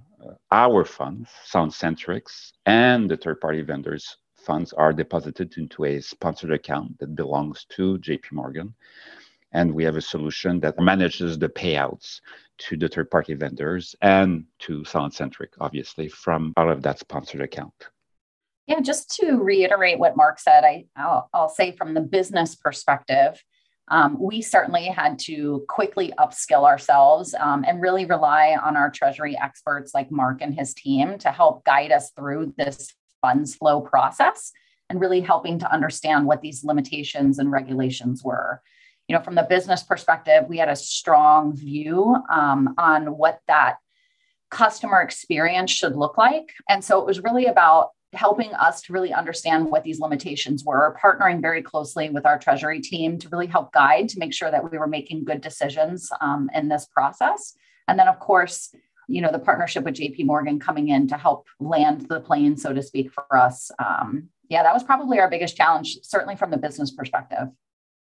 our 0.51 0.85
funds, 0.85 1.31
SalonCentric's, 1.51 2.53
and 2.67 3.11
the 3.11 3.17
third 3.17 3.41
party 3.41 3.63
vendors' 3.63 4.17
funds 4.37 4.73
are 4.73 4.93
deposited 4.93 5.57
into 5.57 5.85
a 5.85 6.01
sponsored 6.01 6.53
account 6.53 6.99
that 6.99 7.17
belongs 7.17 7.67
to 7.71 7.99
JP 7.99 8.33
Morgan. 8.33 8.75
And 9.53 9.73
we 9.73 9.85
have 9.85 9.97
a 9.97 10.01
solution 10.01 10.61
that 10.61 10.81
manages 10.81 11.39
the 11.39 11.49
payouts 11.49 12.21
to 12.59 12.77
the 12.77 12.89
third 12.89 13.11
party 13.11 13.35
vendors 13.35 13.95
and 14.03 14.45
to 14.61 14.81
SalonCentric, 14.83 15.49
obviously, 15.61 16.09
from 16.09 16.53
out 16.57 16.69
of 16.69 16.83
that 16.83 16.99
sponsored 16.99 17.41
account. 17.41 17.89
Yeah, 18.67 18.81
just 18.81 19.15
to 19.17 19.37
reiterate 19.37 19.99
what 19.99 20.17
Marc 20.17 20.41
said, 20.41 20.65
I, 20.65 20.87
I'll, 20.97 21.29
I'll 21.33 21.49
say 21.49 21.73
from 21.73 21.95
the 21.95 22.01
business 22.01 22.55
perspective, 22.55 23.43
um, 23.89 24.17
we 24.19 24.41
certainly 24.41 24.87
had 24.87 25.19
to 25.21 25.65
quickly 25.69 26.13
upskill 26.19 26.65
ourselves 26.65 27.35
um, 27.39 27.65
and 27.67 27.83
really 27.83 28.07
rely 28.07 28.57
on 28.63 28.77
our 28.77 28.91
treasury 28.91 29.37
experts 29.39 29.93
like 29.95 30.11
Marc 30.11 30.41
and 30.41 30.55
his 30.55 30.73
team 30.73 31.19
to 31.19 31.31
help 31.31 31.65
guide 31.65 31.93
us 31.93 32.11
through 32.13 32.55
this 32.57 32.93
funds 33.21 33.55
flow 33.55 33.81
process 33.81 34.53
and 34.89 35.01
really 35.01 35.21
helping 35.21 35.59
to 35.59 35.73
understand 35.73 36.27
what 36.27 36.41
these 36.41 36.65
limitations 36.65 37.39
and 37.39 37.51
regulations 37.51 38.23
were. 38.25 38.63
You 39.09 39.17
know, 39.17 39.23
from 39.23 39.35
the 39.35 39.43
business 39.43 39.83
perspective, 39.83 40.45
we 40.49 40.59
had 40.59 40.71
a 40.71 40.77
strong 40.77 41.55
view 41.55 42.17
um, 42.31 42.75
on 42.79 43.19
what 43.19 43.41
that 43.49 43.77
customer 44.51 45.03
experience 45.03 45.71
should 45.71 45.97
look 45.97 46.17
like. 46.17 46.53
And 46.69 46.83
so 46.83 47.01
it 47.01 47.07
was 47.07 47.23
really 47.23 47.47
about 47.47 47.91
helping 48.15 48.53
us 48.55 48.83
to 48.83 48.93
really 48.93 49.13
understand 49.13 49.67
what 49.67 49.85
these 49.85 50.01
limitations 50.01 50.65
were, 50.65 50.97
partnering 51.03 51.41
very 51.41 51.63
closely 51.63 52.11
with 52.11 52.27
our 52.27 52.39
treasury 52.39 52.81
team 52.81 53.19
to 53.19 53.29
really 53.29 53.47
help 53.47 53.73
guide 53.73 54.09
to 54.11 54.19
make 54.19 54.33
sure 54.33 54.51
that 54.51 54.71
we 54.71 54.79
were 54.79 54.87
making 54.87 55.25
good 55.25 55.41
decisions 55.41 56.11
um, 56.21 56.51
in 56.55 56.69
this 56.69 56.87
process. 56.87 57.55
And 57.89 57.99
then, 57.99 58.09
of 58.09 58.19
course, 58.19 58.75
you 59.09 59.21
know, 59.21 59.31
the 59.31 59.39
partnership 59.39 59.85
with 59.85 59.95
JP 59.95 60.25
Morgan 60.27 60.59
coming 60.59 60.89
in 60.89 61.09
to 61.09 61.17
help 61.17 61.47
land 61.61 62.09
the 62.09 62.21
plane, 62.21 62.57
so 62.57 62.73
to 62.73 62.83
speak, 62.83 63.13
for 63.13 63.37
us. 63.37 63.71
Um, 63.79 64.29
yeah, 64.49 64.63
that 64.63 64.75
was 64.75 64.83
probably 64.83 65.19
our 65.21 65.29
biggest 65.29 65.57
challenge, 65.57 65.99
certainly 66.03 66.37
from 66.37 66.51
the 66.51 66.57
business 66.57 66.91
perspective. 66.91 67.49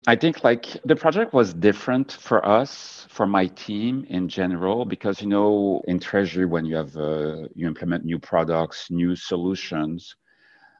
I 0.07 0.15
think 0.15 0.43
like 0.43 0.65
the 0.85 0.95
project 0.95 1.33
was 1.33 1.53
different 1.53 2.13
for 2.13 2.45
us, 2.45 3.05
for 3.09 3.27
my 3.27 3.47
team 3.47 4.05
in 4.09 4.29
general, 4.29 4.85
because 4.85 5.21
you 5.21 5.27
know, 5.27 5.81
in 5.87 5.99
Treasury, 5.99 6.45
when 6.45 6.65
you 6.65 6.77
have 6.77 6.95
uh, 6.95 7.47
you 7.53 7.67
implement 7.67 8.05
new 8.05 8.17
products, 8.17 8.89
new 8.89 9.15
solutions, 9.15 10.15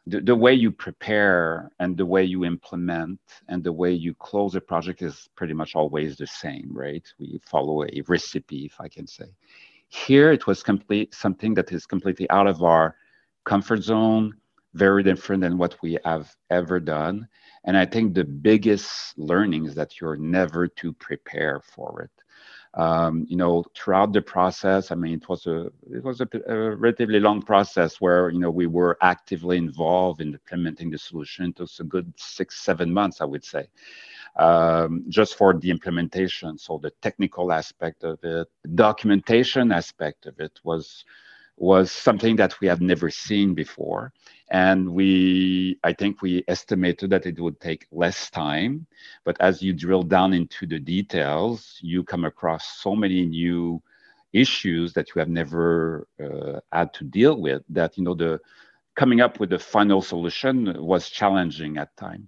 the, 0.08 0.22
the 0.22 0.36
way 0.36 0.54
you 0.54 0.72
prepare 0.72 1.70
and 1.80 1.98
the 1.98 2.06
way 2.06 2.24
you 2.24 2.46
implement 2.46 3.20
and 3.50 3.64
the 3.64 3.74
way 3.74 3.92
you 3.92 4.14
close 4.16 4.56
a 4.56 4.62
project 4.62 5.02
is 5.02 5.28
pretty 5.36 5.54
much 5.54 5.76
always 5.76 6.18
the 6.18 6.26
same, 6.26 6.70
right? 6.72 7.06
We 7.20 7.40
follow 7.44 7.84
a 7.84 8.02
recipe, 8.08 8.66
if 8.66 8.80
I 8.80 8.88
can 8.88 9.06
say. 9.06 9.26
Here, 9.90 10.32
it 10.32 10.48
was 10.48 10.64
complete 10.64 11.14
something 11.14 11.54
that 11.56 11.72
is 11.72 11.86
completely 11.86 12.30
out 12.30 12.48
of 12.48 12.64
our 12.64 12.96
comfort 13.44 13.84
zone, 13.84 14.39
very 14.74 15.04
different 15.04 15.42
than 15.42 15.58
what 15.58 15.76
we 15.82 15.98
have 16.06 16.36
ever 16.50 16.80
done 16.80 17.28
and 17.66 17.78
I 17.78 17.86
think 17.86 18.14
the 18.14 18.24
biggest 18.24 19.18
learning 19.18 19.66
is 19.66 19.76
that 19.76 20.00
you're 20.00 20.16
never 20.16 20.68
to 20.68 20.94
prepare 20.94 21.62
for 21.62 22.02
it. 22.04 22.12
Um, 22.80 23.26
you 23.28 23.36
know, 23.36 23.66
throughout 23.76 24.14
the 24.14 24.22
process, 24.22 24.92
I 24.92 24.96
mean, 24.96 25.16
it 25.16 25.28
was 25.28 25.48
a 25.48 25.72
it 25.92 26.04
was 26.04 26.22
a, 26.22 26.28
a, 26.48 26.76
relatively 26.76 27.20
long 27.20 27.42
process 27.42 28.00
where 28.00 28.30
you 28.30 28.40
know 28.40 28.52
we 28.52 28.68
were 28.68 28.96
actively 29.02 29.58
involved 29.58 30.22
in 30.22 30.34
implementing 30.34 30.92
the 30.92 31.00
solution. 31.00 31.46
It 31.46 31.60
was 31.60 31.80
a 31.80 31.84
good 31.84 32.14
six 32.16 32.62
seven 32.62 32.94
months, 32.94 33.22
I 33.22 33.26
would 33.26 33.44
say, 33.44 33.70
um, 34.36 35.04
just 35.10 35.36
for 35.36 35.56
the 35.56 35.72
implementation. 35.72 36.60
So 36.60 36.78
the 36.78 36.92
technical 37.02 37.52
aspect 37.52 38.04
of 38.04 38.20
it, 38.24 38.48
the 38.62 38.70
documentation 38.76 39.72
aspect 39.72 40.28
of 40.28 40.40
it 40.40 40.60
was 40.64 41.06
was 41.60 41.92
something 41.92 42.38
that 42.38 42.60
we 42.62 42.68
had 42.68 42.82
never 42.82 43.10
seen 43.10 43.54
before. 43.54 44.14
And 44.52 44.90
we 44.90 45.78
i 45.84 45.94
think 45.94 46.22
we 46.22 46.44
estimated 46.48 47.12
that 47.12 47.26
it 47.28 47.40
would 47.40 47.60
take 47.60 47.86
less 47.92 48.30
time. 48.30 48.88
But 49.26 49.38
as 49.42 49.62
you 49.62 49.74
drill 49.74 50.04
down 50.04 50.34
into 50.34 50.66
the 50.66 50.80
details 50.80 51.78
you 51.82 52.04
come 52.04 52.26
across 52.26 52.82
so 52.82 52.96
many 52.96 53.26
new 53.26 53.82
issues 54.34 54.94
that 54.94 55.14
you 55.14 55.20
have 55.20 55.30
never 55.30 56.08
uh, 56.24 56.60
had 56.72 56.94
to 56.94 57.04
deal 57.04 57.40
with 57.42 57.62
that 57.70 57.98
you 57.98 58.04
know 58.04 58.16
the 58.16 58.40
coming 58.96 59.22
up 59.22 59.40
with 59.40 59.50
the 59.50 59.60
final 59.60 60.02
solution 60.02 60.74
was 60.84 61.10
challenging 61.10 61.78
at 61.78 61.96
time. 61.98 62.28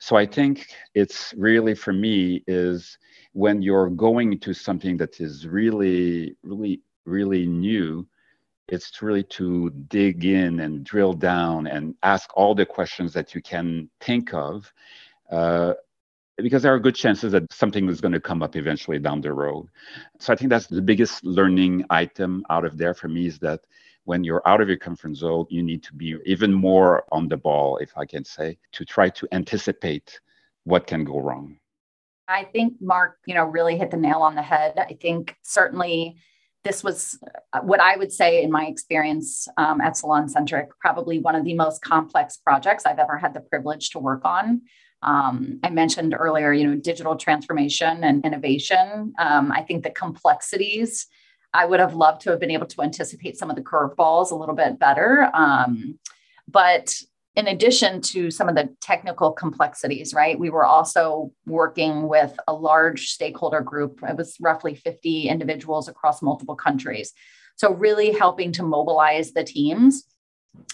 So 0.00 0.16
i 0.16 0.26
think 0.26 0.66
it's 0.94 1.32
really 1.36 1.74
for 1.74 1.92
me 1.92 2.42
is 2.46 2.98
when 3.32 3.62
you're 3.62 3.90
going 3.90 4.38
to 4.40 4.52
something 4.52 4.96
that 4.98 5.20
is 5.20 5.46
really 5.46 6.36
really 6.42 6.82
really 7.06 7.46
new 7.46 8.06
it's 8.68 9.02
really 9.02 9.22
to 9.24 9.70
dig 9.88 10.24
in 10.24 10.60
and 10.60 10.84
drill 10.84 11.12
down 11.12 11.66
and 11.66 11.94
ask 12.02 12.30
all 12.34 12.54
the 12.54 12.66
questions 12.66 13.12
that 13.12 13.34
you 13.34 13.42
can 13.42 13.88
think 14.00 14.32
of 14.32 14.72
uh, 15.30 15.74
because 16.38 16.62
there 16.62 16.74
are 16.74 16.80
good 16.80 16.94
chances 16.94 17.32
that 17.32 17.52
something 17.52 17.88
is 17.88 18.00
going 18.00 18.12
to 18.12 18.20
come 18.20 18.42
up 18.42 18.56
eventually 18.56 18.98
down 18.98 19.20
the 19.20 19.32
road. 19.32 19.68
So 20.18 20.32
i 20.32 20.36
think 20.36 20.50
that's 20.50 20.66
the 20.66 20.82
biggest 20.82 21.24
learning 21.24 21.84
item 21.90 22.44
out 22.50 22.64
of 22.64 22.76
there 22.76 22.94
for 22.94 23.08
me 23.08 23.26
is 23.26 23.38
that 23.40 23.60
when 24.04 24.24
you're 24.24 24.46
out 24.46 24.60
of 24.60 24.68
your 24.68 24.76
comfort 24.76 25.14
zone 25.16 25.46
you 25.48 25.62
need 25.62 25.82
to 25.82 25.94
be 25.94 26.16
even 26.26 26.52
more 26.52 27.04
on 27.10 27.28
the 27.28 27.36
ball 27.36 27.78
if 27.78 27.96
i 27.96 28.04
can 28.04 28.24
say 28.24 28.58
to 28.72 28.84
try 28.84 29.08
to 29.08 29.26
anticipate 29.32 30.20
what 30.64 30.86
can 30.86 31.04
go 31.04 31.18
wrong. 31.18 31.58
I 32.26 32.44
think 32.44 32.74
Marc 32.80 33.18
you 33.26 33.34
know 33.34 33.44
really 33.44 33.76
hit 33.76 33.90
the 33.90 33.96
nail 33.96 34.20
on 34.20 34.34
the 34.34 34.42
head. 34.42 34.78
I 34.78 34.96
think 35.00 35.36
certainly 35.42 36.16
this 36.64 36.82
was 36.82 37.18
uh, 37.52 37.60
what 37.60 37.80
I 37.80 37.96
would 37.96 38.10
say, 38.10 38.42
in 38.42 38.50
my 38.50 38.64
experience 38.66 39.46
um, 39.56 39.80
at 39.80 39.94
SalonCentric, 39.94 40.68
probably 40.80 41.18
one 41.18 41.34
of 41.34 41.44
the 41.44 41.54
most 41.54 41.82
complex 41.82 42.38
projects 42.38 42.86
I've 42.86 42.98
ever 42.98 43.18
had 43.18 43.34
the 43.34 43.40
privilege 43.40 43.90
to 43.90 43.98
work 43.98 44.22
on. 44.24 44.62
Um, 45.02 45.60
I 45.62 45.68
mentioned 45.68 46.14
earlier, 46.18 46.52
you 46.52 46.66
know, 46.66 46.76
digital 46.76 47.16
transformation 47.16 48.02
and 48.02 48.24
innovation. 48.24 49.12
Um, 49.18 49.52
I 49.52 49.60
think 49.60 49.84
the 49.84 49.90
complexities, 49.90 51.06
I 51.52 51.66
would 51.66 51.80
have 51.80 51.94
loved 51.94 52.22
to 52.22 52.30
have 52.30 52.40
been 52.40 52.50
able 52.50 52.66
to 52.66 52.82
anticipate 52.82 53.36
some 53.36 53.50
of 53.50 53.56
the 53.56 53.62
curveballs 53.62 54.30
a 54.30 54.34
little 54.34 54.54
bit 54.54 54.78
better. 54.78 55.30
Um, 55.34 55.98
but 56.48 56.96
in 57.36 57.48
addition 57.48 58.00
to 58.00 58.30
some 58.30 58.48
of 58.48 58.54
the 58.54 58.68
technical 58.80 59.32
complexities, 59.32 60.14
right, 60.14 60.38
we 60.38 60.50
were 60.50 60.64
also 60.64 61.32
working 61.46 62.06
with 62.06 62.36
a 62.46 62.54
large 62.54 63.08
stakeholder 63.08 63.60
group. 63.60 64.00
It 64.08 64.16
was 64.16 64.36
roughly 64.40 64.74
50 64.74 65.28
individuals 65.28 65.88
across 65.88 66.22
multiple 66.22 66.54
countries. 66.54 67.12
So, 67.56 67.72
really 67.72 68.12
helping 68.12 68.52
to 68.52 68.62
mobilize 68.62 69.32
the 69.32 69.44
teams 69.44 70.04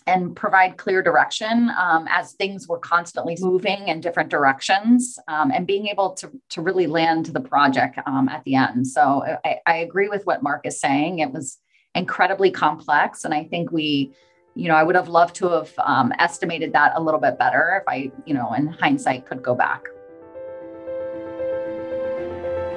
and 0.07 0.37
provide 0.37 0.77
clear 0.77 1.03
direction 1.03 1.71
um, 1.79 2.07
as 2.11 2.33
things 2.33 2.69
were 2.69 2.79
constantly 2.79 3.37
moving 3.41 3.89
in 3.89 4.01
different 4.01 4.29
directions 4.29 5.19
um, 5.29 5.51
and 5.51 5.67
being 5.67 5.87
able 5.87 6.13
to, 6.13 6.31
to 6.51 6.61
really 6.61 6.87
land 6.87 7.27
the 7.27 7.41
project 7.41 7.99
um, 8.07 8.29
at 8.29 8.45
the 8.45 8.55
end. 8.55 8.87
So, 8.87 9.25
I, 9.45 9.61
I 9.67 9.77
agree 9.77 10.09
with 10.09 10.27
what 10.27 10.43
Marc 10.43 10.67
is 10.67 10.79
saying. 10.79 11.21
It 11.21 11.33
was 11.33 11.59
incredibly 11.95 12.51
complex. 12.51 13.25
And 13.25 13.35
I 13.35 13.45
think 13.45 13.73
we, 13.73 14.13
you 14.55 14.69
know, 14.69 14.75
I 14.75 14.83
would 14.83 14.97
have 14.97 15.09
loved 15.09 15.37
to 15.37 15.49
have 15.49 15.73
um, 15.79 16.13
estimated 16.19 16.73
that 16.73 16.93
a 16.97 17.01
little 17.01 17.21
bit 17.21 17.39
better 17.39 17.81
if 17.81 17.89
I, 17.89 18.11
you 18.25 18.35
know, 18.35 18.53
in 18.55 18.67
hindsight 18.67 19.27
could 19.27 19.43
go 19.43 19.55
back. 19.55 19.85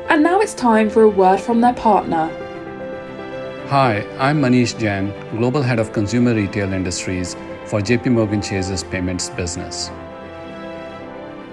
And 0.10 0.22
now 0.22 0.40
it's 0.40 0.54
time 0.54 0.90
for 0.90 1.04
a 1.04 1.10
word 1.10 1.40
from 1.40 1.62
their 1.62 1.74
partner. 1.74 2.28
Hi, 3.70 4.06
I'm 4.20 4.40
Manish 4.40 4.78
Jain, 4.78 5.12
Global 5.32 5.64
Head 5.64 5.80
of 5.80 5.92
Consumer 5.92 6.36
Retail 6.36 6.74
Industries 6.74 7.36
for 7.66 7.80
JP 7.80 8.12
Morgan 8.12 8.42
Chase's 8.42 8.84
payments 8.84 9.30
business. 9.30 9.90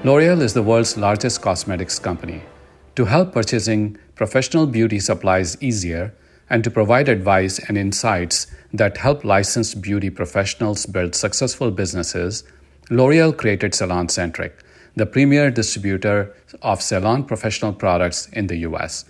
L'Oreal 0.04 0.42
is 0.42 0.52
the 0.52 0.62
world's 0.62 0.96
largest 0.98 1.40
cosmetics 1.40 1.98
company. 1.98 2.42
To 2.96 3.04
help 3.06 3.32
purchasing 3.32 3.96
professional 4.16 4.66
beauty 4.66 4.98
supplies 4.98 5.56
easier 5.62 6.12
and 6.50 6.62
to 6.64 6.70
provide 6.70 7.08
advice 7.08 7.58
and 7.68 7.78
insights 7.78 8.48
that 8.72 8.98
help 8.98 9.24
licensed 9.24 9.80
beauty 9.82 10.10
professionals 10.10 10.86
build 10.86 11.14
successful 11.14 11.70
businesses, 11.70 12.44
L'Oreal 12.90 13.36
created 13.36 13.72
SalonCentric, 13.72 14.52
the 14.96 15.06
premier 15.06 15.50
distributor 15.50 16.34
of 16.62 16.82
salon 16.82 17.24
professional 17.24 17.72
products 17.72 18.28
in 18.32 18.46
the 18.48 18.58
US. 18.58 19.04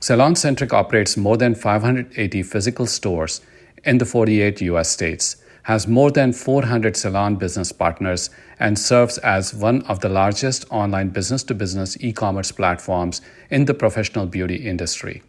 SalonCentric 0.00 0.72
operates 0.72 1.16
more 1.16 1.36
than 1.36 1.54
580 1.54 2.42
physical 2.42 2.86
stores 2.86 3.40
in 3.84 3.98
the 3.98 4.04
48 4.04 4.60
US 4.62 4.90
states, 4.90 5.36
has 5.64 5.86
more 5.86 6.10
than 6.10 6.32
400 6.32 6.96
salon 6.96 7.36
business 7.36 7.72
partners, 7.72 8.30
and 8.58 8.78
serves 8.78 9.18
as 9.18 9.52
one 9.52 9.82
of 9.82 10.00
the 10.00 10.08
largest 10.08 10.64
online 10.70 11.08
business 11.08 11.42
to 11.44 11.54
business 11.54 11.96
e 12.00 12.12
commerce 12.12 12.52
platforms 12.52 13.20
in 13.50 13.64
the 13.66 13.74
professional 13.74 14.26
beauty 14.26 14.56
industry. 14.56 15.22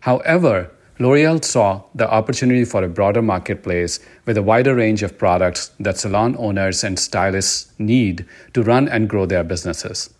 However, 0.00 0.70
L'Oreal 1.00 1.42
saw 1.42 1.82
the 1.94 2.08
opportunity 2.10 2.62
for 2.62 2.84
a 2.84 2.88
broader 2.88 3.22
marketplace 3.22 4.00
with 4.26 4.36
a 4.36 4.42
wider 4.42 4.74
range 4.74 5.02
of 5.02 5.16
products 5.16 5.70
that 5.80 5.96
salon 5.96 6.36
owners 6.38 6.84
and 6.84 6.98
stylists 6.98 7.72
need 7.78 8.26
to 8.52 8.62
run 8.62 8.86
and 8.86 9.08
grow 9.08 9.24
their 9.24 9.42
businesses. 9.42 10.10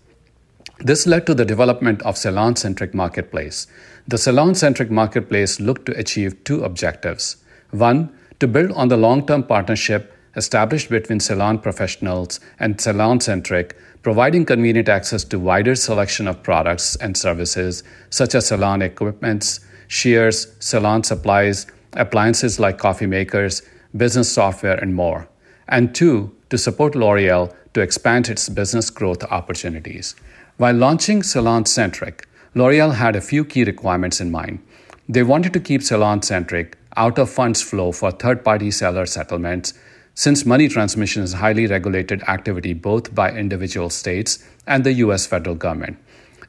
This 0.78 1.06
led 1.06 1.26
to 1.26 1.34
the 1.34 1.44
development 1.44 2.00
of 2.00 2.14
SalonCentric 2.14 2.94
Marketplace. 2.94 3.66
The 4.08 4.16
SalonCentric 4.16 4.88
Marketplace 4.88 5.60
looked 5.60 5.84
to 5.84 5.98
achieve 5.98 6.42
two 6.44 6.64
objectives. 6.64 7.36
One, 7.72 8.10
to 8.38 8.48
build 8.48 8.72
on 8.72 8.88
the 8.88 8.96
long 8.96 9.26
term 9.26 9.42
partnership 9.42 10.16
established 10.34 10.88
between 10.88 11.20
salon 11.20 11.58
professionals 11.58 12.40
and 12.58 12.78
SalonCentric, 12.78 13.72
providing 14.02 14.46
convenient 14.46 14.88
access 14.88 15.24
to 15.24 15.38
wider 15.38 15.74
selection 15.74 16.26
of 16.26 16.42
products 16.42 16.96
and 16.96 17.18
services 17.18 17.82
such 18.08 18.34
as 18.34 18.46
salon 18.46 18.80
equipments, 18.80 19.60
shears, 19.90 20.46
salon 20.60 21.02
supplies, 21.02 21.66
appliances 21.94 22.60
like 22.60 22.78
coffee 22.78 23.06
makers, 23.06 23.62
business 23.96 24.32
software, 24.32 24.76
and 24.76 24.94
more. 24.94 25.28
And 25.66 25.92
two, 25.92 26.32
to 26.48 26.56
support 26.56 26.94
L'Oreal 26.94 27.52
to 27.74 27.80
expand 27.80 28.28
its 28.28 28.48
business 28.48 28.88
growth 28.88 29.24
opportunities. 29.24 30.14
While 30.58 30.76
launching 30.76 31.22
SalonCentric, 31.22 32.24
L'Oreal 32.54 32.94
had 32.94 33.16
a 33.16 33.20
few 33.20 33.44
key 33.44 33.64
requirements 33.64 34.20
in 34.20 34.30
mind. 34.30 34.60
They 35.08 35.24
wanted 35.24 35.52
to 35.54 35.60
keep 35.60 35.80
SalonCentric 35.80 36.74
out 36.96 37.18
of 37.18 37.28
funds 37.28 37.60
flow 37.60 37.90
for 37.90 38.12
third 38.12 38.44
party 38.44 38.70
seller 38.70 39.06
settlements, 39.06 39.74
since 40.14 40.46
money 40.46 40.68
transmission 40.68 41.24
is 41.24 41.32
highly 41.32 41.66
regulated 41.66 42.22
activity 42.28 42.74
both 42.74 43.12
by 43.12 43.32
individual 43.32 43.90
states 43.90 44.44
and 44.68 44.84
the 44.84 44.92
US 45.04 45.26
federal 45.26 45.56
government. 45.56 45.98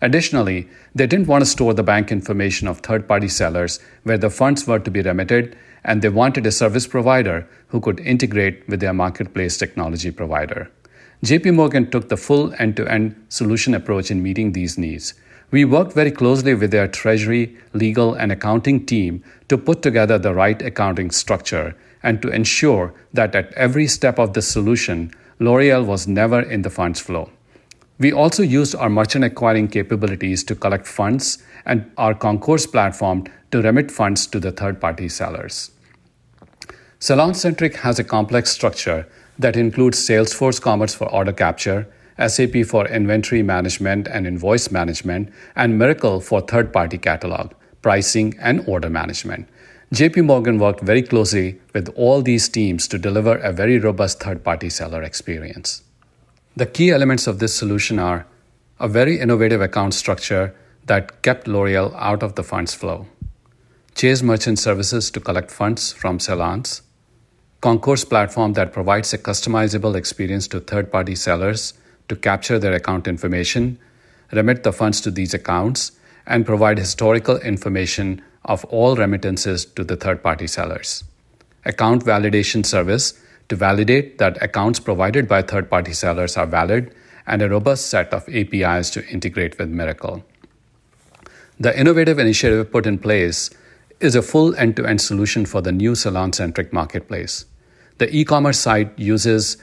Additionally, 0.02 0.68
they 0.96 1.06
didn't 1.06 1.28
want 1.28 1.44
to 1.44 1.50
store 1.50 1.74
the 1.74 1.84
bank 1.84 2.12
information 2.12 2.68
of 2.68 2.80
third 2.80 3.08
party 3.08 3.28
sellers 3.28 3.80
where 4.04 4.18
the 4.18 4.30
funds 4.30 4.66
were 4.66 4.80
to 4.80 4.90
be 4.90 5.02
remitted, 5.02 5.56
and 5.84 6.02
they 6.02 6.10
wanted 6.10 6.46
a 6.46 6.52
service 6.52 6.88
provider 6.88 7.48
who 7.68 7.80
could 7.80 8.00
integrate 8.00 8.68
with 8.68 8.80
their 8.80 8.94
marketplace 8.94 9.58
technology 9.58 10.12
provider. 10.12 10.72
JP 11.24 11.54
Morgan 11.54 11.92
took 11.92 12.10
the 12.10 12.18
full 12.18 12.52
end 12.58 12.76
to 12.78 12.88
end 12.88 13.16
solution 13.30 13.76
approach 13.76 14.10
in 14.10 14.24
meeting 14.24 14.52
these 14.52 14.78
needs. 14.78 15.14
We 15.52 15.66
worked 15.66 15.94
very 15.94 16.12
closely 16.12 16.56
with 16.56 16.72
their 16.72 16.88
treasury, 16.88 17.56
legal, 17.74 18.16
and 18.16 18.32
accounting 18.32 18.86
team 18.86 19.24
to 19.50 19.58
put 19.58 19.84
together 19.84 20.18
the 20.18 20.34
right 20.34 20.60
accounting 20.62 21.12
structure 21.12 21.76
and 22.02 22.22
to 22.22 22.30
ensure 22.30 22.94
that 23.14 23.36
at 23.36 23.54
every 23.54 23.86
step 23.86 24.18
of 24.18 24.34
the 24.34 24.42
solution, 24.42 25.12
L'Oreal 25.40 25.86
was 25.86 26.08
never 26.08 26.42
in 26.42 26.64
the 26.64 26.70
funds 26.70 27.00
flow. 27.00 27.30
We 28.02 28.12
also 28.12 28.42
used 28.42 28.74
our 28.74 28.90
merchant 28.90 29.26
acquiring 29.26 29.68
capabilities 29.68 30.44
to 30.46 30.56
collect 30.56 30.88
funds 30.88 31.38
and 31.68 31.92
our 31.98 32.16
Concourse 32.16 32.66
platform 32.66 33.26
to 33.52 33.62
remit 33.62 33.92
funds 33.92 34.26
to 34.28 34.40
the 34.40 34.52
third 34.52 34.82
party 34.82 35.08
sellers. 35.08 35.70
SalonCentric 37.00 37.76
has 37.76 38.00
a 38.00 38.04
complex 38.04 38.50
structure 38.50 39.08
that 39.38 39.56
includes 39.56 40.00
Salesforce 40.00 40.60
Commerce 40.60 40.96
for 40.96 41.12
order 41.12 41.32
capture, 41.32 41.88
SAP 42.18 42.66
for 42.66 42.88
inventory 42.88 43.44
management 43.44 44.08
and 44.08 44.26
invoice 44.26 44.72
management, 44.72 45.30
and 45.56 45.80
Mirakl 45.80 46.24
for 46.24 46.42
third 46.42 46.74
party 46.74 46.98
catalog, 46.98 47.54
pricing, 47.84 48.36
and 48.40 48.68
order 48.68 48.90
management. 48.90 49.48
JP 49.94 50.26
Morgan 50.26 50.58
worked 50.58 50.82
very 50.82 51.04
closely 51.04 51.62
with 51.76 51.88
all 51.90 52.24
these 52.24 52.50
teams 52.50 52.88
to 52.88 52.98
deliver 52.98 53.38
a 53.38 53.54
very 53.54 53.78
robust 53.78 54.20
third 54.20 54.44
party 54.44 54.72
seller 54.72 55.04
experience. 55.04 55.84
The 56.56 56.66
key 56.66 56.92
elements 56.92 57.28
of 57.28 57.40
this 57.40 57.56
solution 57.56 57.98
are 57.98 58.26
a 58.78 58.90
very 58.90 59.20
innovative 59.20 59.62
account 59.62 59.94
structure 59.94 60.54
that 60.86 61.22
kept 61.22 61.48
L'Oreal 61.48 61.96
out 61.96 62.24
of 62.24 62.36
the 62.36 62.44
funds 62.44 62.74
flow, 62.74 63.08
Chase 63.96 64.22
Merchant 64.22 64.60
Services 64.60 65.10
to 65.12 65.22
collect 65.22 65.50
funds 65.50 65.94
from 65.94 66.20
salons, 66.20 66.82
Concourse 67.62 68.04
platform 68.04 68.54
that 68.54 68.74
provides 68.74 69.14
a 69.14 69.20
customizable 69.20 69.96
experience 69.96 70.48
to 70.48 70.60
third 70.60 70.92
party 70.92 71.16
sellers 71.16 71.76
to 72.10 72.16
capture 72.16 72.58
their 72.58 72.74
account 72.74 73.08
information, 73.08 73.78
remit 74.32 74.64
the 74.64 74.74
funds 74.74 75.00
to 75.00 75.12
these 75.12 75.36
accounts, 75.36 75.92
and 76.26 76.46
provide 76.46 76.80
historical 76.80 77.38
information 77.38 78.20
of 78.46 78.66
all 78.66 78.96
remittances 78.96 79.64
to 79.64 79.84
the 79.84 79.96
third 79.96 80.24
party 80.24 80.48
sellers. 80.48 81.04
Account 81.64 82.04
validation 82.04 82.66
service 82.66 83.14
to 83.52 83.56
validate 83.58 84.18
that 84.18 84.42
accounts 84.42 84.80
provided 84.80 85.28
by 85.28 85.42
third 85.42 85.70
party 85.70 85.92
sellers 85.92 86.38
are 86.38 86.48
valid, 86.48 86.96
and 87.28 87.42
a 87.42 87.50
robust 87.50 87.88
set 87.88 88.14
of 88.14 88.28
APIs 88.30 88.90
to 88.90 89.06
integrate 89.08 89.60
with 89.60 89.70
Mirakl. 89.70 90.24
The 91.60 91.78
innovative 91.78 92.18
initiative 92.18 92.72
put 92.72 92.86
in 92.86 92.98
place 92.98 93.50
is 94.00 94.16
a 94.16 94.22
full 94.22 94.56
end 94.56 94.78
to 94.78 94.86
end 94.86 95.02
solution 95.02 95.46
for 95.46 95.62
the 95.62 95.74
new 95.74 95.92
SalonCentric 95.92 96.72
marketplace. 96.72 97.44
The 97.98 98.10
e 98.16 98.24
commerce 98.24 98.58
site 98.58 98.98
uses 98.98 99.58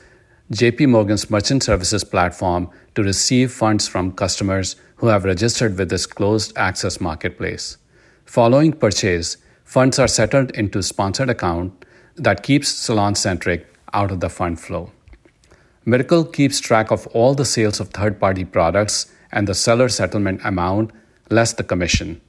JP 0.53 0.91
Morgan's 0.91 1.31
Merchant 1.31 1.63
Services 1.63 2.05
platform 2.05 2.69
to 2.95 3.03
receive 3.03 3.51
funds 3.51 3.89
from 3.89 4.13
customers 4.13 4.77
who 4.97 5.07
have 5.07 5.25
registered 5.25 5.79
with 5.79 5.89
this 5.89 6.05
closed 6.05 6.53
access 6.57 7.01
marketplace. 7.01 7.79
Following 8.27 8.75
purchase, 8.75 9.39
funds 9.65 9.99
are 9.99 10.09
settled 10.09 10.51
into 10.51 10.83
sponsored 10.83 11.31
account 11.31 11.87
that 12.17 12.43
keeps 12.43 12.71
SalonCentric 12.71 13.65
out 13.93 14.11
of 14.11 14.21
the 14.21 14.29
fund 14.29 14.61
flow. 14.61 14.91
Mirakl 15.87 16.33
keeps 16.33 16.61
track 16.61 16.91
of 16.91 17.07
all 17.09 17.35
the 17.35 17.45
sales 17.45 17.81
of 17.81 17.89
third 17.89 18.21
party 18.21 18.45
products 18.45 19.13
and 19.33 19.49
the 19.49 19.55
seller 19.55 19.89
settlement 19.89 20.41
amount 20.45 20.91
less 21.31 21.53
the 21.53 21.65
commission. 21.65 22.21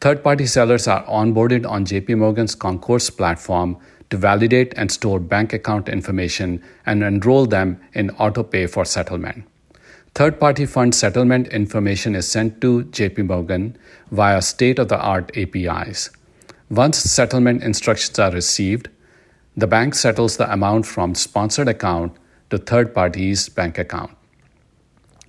Third 0.00 0.22
party 0.22 0.46
sellers 0.46 0.88
are 0.88 1.04
onboarded 1.04 1.68
on 1.68 1.84
JP 1.84 2.18
Morgan's 2.18 2.54
Concourse 2.54 3.08
platform 3.10 3.78
to 4.10 4.16
validate 4.16 4.74
and 4.76 4.90
store 4.90 5.20
bank 5.20 5.52
account 5.52 5.88
information 5.88 6.62
and 6.84 7.02
enroll 7.02 7.46
them 7.46 7.80
in 7.92 8.10
AutoPay 8.10 8.68
for 8.68 8.84
settlement. 8.84 9.44
Third 10.14 10.38
party 10.38 10.66
fund 10.66 10.94
settlement 10.94 11.48
information 11.48 12.14
is 12.14 12.28
sent 12.28 12.60
to 12.60 12.84
JP 12.84 13.26
Morgan 13.26 13.78
via 14.10 14.42
state 14.42 14.78
of 14.78 14.88
the 14.88 14.98
art 14.98 15.34
APIs. 15.36 16.10
Once 16.68 16.98
settlement 16.98 17.62
instructions 17.62 18.18
are 18.18 18.30
received, 18.30 18.88
the 19.56 19.66
bank 19.66 19.94
settles 19.94 20.36
the 20.36 20.50
amount 20.52 20.86
from 20.86 21.14
sponsored 21.14 21.68
account 21.68 22.16
to 22.50 22.58
third 22.58 22.94
party's 22.94 23.48
bank 23.48 23.78
account. 23.78 24.10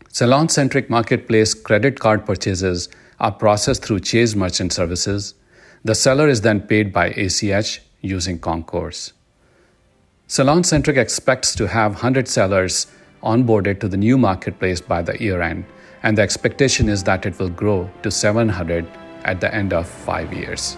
SalonCentric 0.10 0.90
Marketplace 0.90 1.54
credit 1.54 2.00
card 2.00 2.26
purchases 2.26 2.88
are 3.20 3.32
processed 3.32 3.84
through 3.84 4.00
Chase 4.00 4.36
Merchant 4.36 4.72
Services. 4.72 5.34
The 5.84 5.96
seller 5.96 6.28
is 6.28 6.42
then 6.42 6.62
paid 6.62 6.94
by 6.94 7.08
ACH 7.08 7.82
using 8.02 8.40
Concourse. 8.40 9.14
SalonCentric 10.28 10.98
expects 10.98 11.54
to 11.56 11.68
have 11.68 11.94
100 11.94 12.28
sellers 12.28 12.88
onboarded 13.24 13.80
to 13.80 13.88
the 13.88 13.98
new 13.98 14.18
marketplace 14.18 14.82
by 14.82 15.02
the 15.02 15.22
year 15.22 15.42
end, 15.42 15.66
and 16.04 16.18
the 16.18 16.22
expectation 16.22 16.90
is 16.90 17.04
that 17.04 17.26
it 17.26 17.38
will 17.40 17.50
grow 17.50 17.90
to 18.04 18.12
700 18.12 18.86
at 19.24 19.42
the 19.42 19.54
end 19.54 19.74
of 19.74 19.88
five 19.88 20.32
years. 20.34 20.78